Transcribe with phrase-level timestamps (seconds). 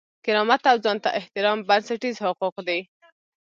[0.25, 2.79] کرامت او ځان ته احترام بنسټیز حقوق دي.